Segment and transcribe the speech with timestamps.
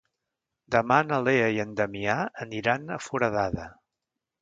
[0.75, 2.17] Demà na Lea i en Damià
[2.49, 3.73] aniran a Foradada.